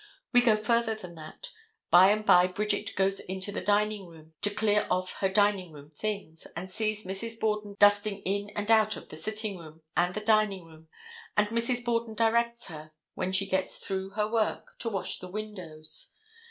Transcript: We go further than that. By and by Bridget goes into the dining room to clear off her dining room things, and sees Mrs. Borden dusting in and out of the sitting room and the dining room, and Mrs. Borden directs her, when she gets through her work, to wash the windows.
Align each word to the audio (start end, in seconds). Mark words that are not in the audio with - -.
We 0.33 0.41
go 0.41 0.55
further 0.57 0.95
than 0.95 1.13
that. 1.13 1.51
By 1.91 2.09
and 2.09 2.25
by 2.25 2.47
Bridget 2.47 2.95
goes 2.95 3.19
into 3.19 3.51
the 3.51 3.61
dining 3.61 4.07
room 4.07 4.33
to 4.41 4.49
clear 4.49 4.87
off 4.89 5.13
her 5.19 5.29
dining 5.29 5.71
room 5.73 5.91
things, 5.91 6.47
and 6.55 6.71
sees 6.71 7.03
Mrs. 7.03 7.39
Borden 7.39 7.75
dusting 7.77 8.17
in 8.23 8.49
and 8.55 8.71
out 8.71 8.95
of 8.95 9.09
the 9.09 9.15
sitting 9.15 9.59
room 9.59 9.83
and 9.95 10.15
the 10.15 10.19
dining 10.21 10.65
room, 10.65 10.87
and 11.37 11.49
Mrs. 11.49 11.85
Borden 11.85 12.15
directs 12.15 12.65
her, 12.65 12.93
when 13.13 13.31
she 13.31 13.45
gets 13.45 13.77
through 13.77 14.09
her 14.15 14.27
work, 14.27 14.75
to 14.79 14.89
wash 14.89 15.19
the 15.19 15.29
windows. 15.29 16.15